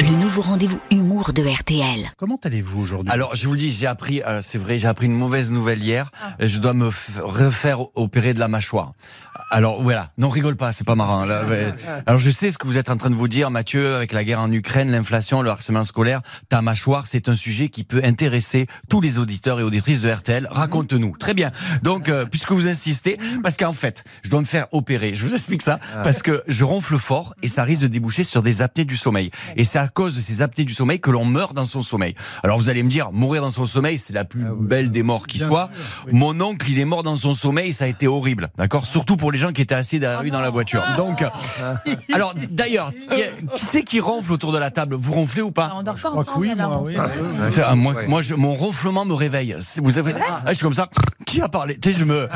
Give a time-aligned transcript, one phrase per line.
[0.00, 2.10] le nouveau rendez-vous humour de RTL.
[2.16, 3.12] Comment allez-vous aujourd'hui?
[3.12, 5.82] Alors, je vous le dis, j'ai appris, euh, c'est vrai, j'ai appris une mauvaise nouvelle
[5.82, 6.10] hier.
[6.40, 6.90] Je dois me
[7.22, 8.92] refaire opérer de la mâchoire.
[9.50, 11.24] Alors voilà, non rigole pas, c'est pas marrant.
[11.24, 11.44] là.
[12.06, 14.24] Alors je sais ce que vous êtes en train de vous dire, Mathieu, avec la
[14.24, 18.66] guerre en Ukraine, l'inflation, le harcèlement scolaire, ta mâchoire, c'est un sujet qui peut intéresser
[18.88, 20.48] tous les auditeurs et auditrices de RTL.
[20.50, 21.16] Raconte-nous.
[21.18, 21.52] Très bien.
[21.82, 25.14] Donc, euh, puisque vous insistez, parce qu'en fait, je dois me faire opérer.
[25.14, 28.42] Je vous explique ça parce que je ronfle fort et ça risque de déboucher sur
[28.42, 29.30] des apnées du sommeil.
[29.56, 32.14] Et c'est à cause de ces apnées du sommeil que l'on meurt dans son sommeil.
[32.42, 35.26] Alors vous allez me dire, mourir dans son sommeil, c'est la plus belle des morts
[35.26, 35.68] qui soit.
[36.10, 38.48] Mon oncle, il est mort dans son sommeil, ça a été horrible.
[38.56, 38.86] D'accord?
[38.86, 40.82] Surtout pour les gens qui étaient assis derrière lui dans la voiture.
[40.96, 41.74] Donc, euh,
[42.14, 43.20] alors d'ailleurs, qui,
[43.54, 44.94] qui c'est qui ronfle autour de la table?
[44.94, 45.72] Vous ronflez ou pas?
[45.76, 46.82] On dort pas ensemble oui, moi,
[47.66, 49.56] ah, moi, moi je, mon ronflement me réveille.
[49.82, 50.88] Vous avez, ah, je suis comme ça.
[51.42, 52.28] A parlé Tu sais, je me,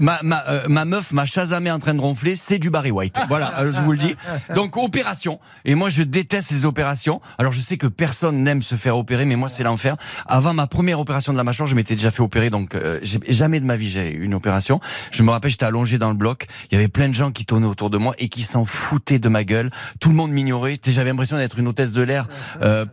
[0.00, 3.18] ma, ma, euh, ma meuf, ma chasamée en train de ronfler, c'est du Barry White.
[3.28, 4.16] Voilà, euh, je vous le dis.
[4.54, 5.38] Donc opération.
[5.64, 7.20] Et moi, je déteste les opérations.
[7.38, 9.96] Alors, je sais que personne n'aime se faire opérer, mais moi, c'est l'enfer.
[10.26, 13.60] Avant ma première opération de la mâchoire, je m'étais déjà fait opérer, donc euh, jamais
[13.60, 14.80] de ma vie j'ai eu une opération.
[15.10, 16.46] Je me rappelle, j'étais allongé dans le bloc.
[16.70, 19.18] Il y avait plein de gens qui tournaient autour de moi et qui s'en foutaient
[19.18, 19.70] de ma gueule.
[20.00, 20.76] Tout le monde m'ignorait.
[20.84, 22.28] J'avais l'impression d'être une hôtesse de l'air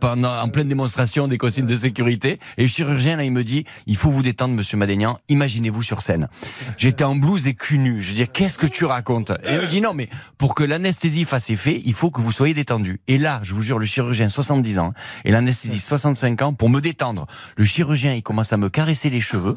[0.00, 2.38] pendant en pleine démonstration des consignes de sécurité.
[2.56, 5.16] Et le chirurgien là, il me dit, il faut vous détendre, Monsieur Madénian.
[5.48, 6.28] Imaginez-vous sur scène.
[6.76, 8.02] J'étais en blouse et cul nu.
[8.02, 9.32] Je dis, qu'est-ce que tu racontes?
[9.44, 12.32] Et il me dit non, mais pour que l'anesthésie fasse effet, il faut que vous
[12.32, 13.00] soyez détendu.
[13.08, 14.92] Et là, je vous jure, le chirurgien 70 ans
[15.24, 17.26] et l'anesthésiste 65 ans pour me détendre.
[17.56, 19.54] Le chirurgien, il commence à me caresser les cheveux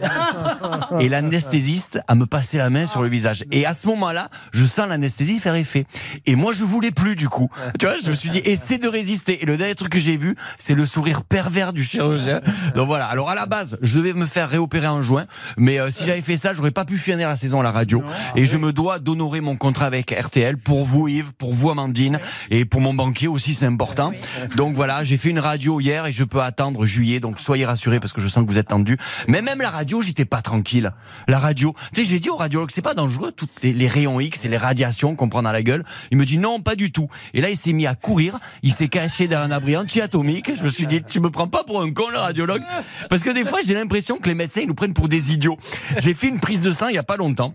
[1.02, 3.44] et l'anesthésiste à me passer la main sur le visage.
[3.52, 5.86] Et à ce moment-là, je sens l'anesthésie faire effet.
[6.26, 7.50] Et moi, je voulais plus du coup.
[7.80, 9.44] Tu vois, je me suis dit, essaie de résister.
[9.44, 12.40] Et le dernier truc que j'ai vu, c'est le sourire pervers du chirurgien.
[12.76, 13.08] Donc voilà.
[13.08, 15.26] Alors à la base, je vais me faire réopérer en juin,
[15.58, 18.04] mais euh, si j'avais fait ça, j'aurais pas pu finir la saison à la radio.
[18.36, 22.20] Et je me dois d'honorer mon contrat avec RTL pour vous Yves, pour vous Amandine
[22.50, 24.14] et pour mon banquier aussi, c'est important.
[24.56, 27.20] Donc voilà, j'ai fait une radio hier et je peux attendre juillet.
[27.20, 28.98] Donc soyez rassurés parce que je sens que vous êtes tendus.
[29.28, 30.92] Mais même la radio, j'étais pas tranquille.
[31.28, 34.20] La radio, tu sais, j'ai dit au radiologue, c'est pas dangereux toutes les, les rayons
[34.20, 35.84] X et les radiations qu'on prend dans la gueule.
[36.12, 37.08] Il me dit non, pas du tout.
[37.34, 38.40] Et là, il s'est mis à courir.
[38.64, 40.52] Il s'est caché derrière un abri anti-atomique.
[40.56, 42.62] Je me suis dit, tu me prends pas pour un con, le radiologue
[43.10, 45.58] Parce que des fois, j'ai l'impression que les médecins, ils nous prennent pour des idiots.
[45.98, 47.54] J'ai fait une prise de sang il y a pas longtemps.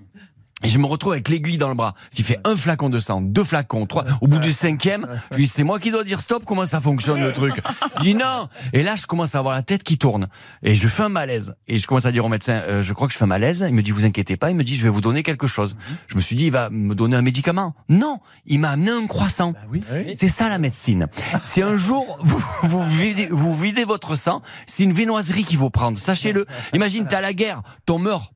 [0.66, 1.94] Et je me retrouve avec l'aiguille dans le bras.
[2.12, 4.04] J'ai fait un flacon de sang, deux flacons, trois.
[4.20, 6.80] Au bout du cinquième, je lui dis, c'est moi qui dois dire stop, comment ça
[6.80, 7.62] fonctionne le truc?
[7.98, 10.26] Je dis non Et là, je commence à avoir la tête qui tourne.
[10.64, 11.54] Et je fais un malaise.
[11.68, 13.64] Et je commence à dire au médecin, euh, je crois que je fais un malaise.
[13.68, 14.50] Il me dit, vous inquiétez pas.
[14.50, 15.76] Il me dit, je vais vous donner quelque chose.
[16.08, 17.76] Je me suis dit, il va me donner un médicament.
[17.88, 19.54] Non Il m'a amené un croissant.
[20.16, 21.06] C'est ça la médecine.
[21.44, 25.70] Si un jour vous, vous, videz, vous videz votre sang, c'est une viennoiserie qu'il faut
[25.70, 25.96] prendre.
[25.96, 26.44] Sachez-le.
[26.74, 28.32] Imagine, t'es à la guerre, ton meurt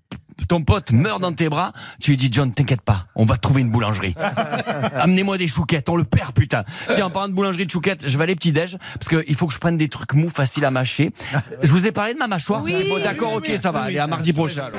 [0.49, 3.61] ton pote meurt dans tes bras, tu lui dis John, t'inquiète pas, on va trouver
[3.61, 4.15] une boulangerie.
[4.95, 6.65] Amenez-moi des chouquettes, on le perd putain.
[6.95, 9.47] Tiens, en parlant de boulangerie de chouquettes, je vais aller petit déj parce qu'il faut
[9.47, 11.12] que je prenne des trucs mous faciles à mâcher.
[11.62, 12.65] Je vous ai parlé de ma mâchoire.
[12.69, 13.83] c'est bon, d'accord, ok, ça va.
[13.83, 14.65] Allez, à mardi prochain.
[14.67, 14.78] alors.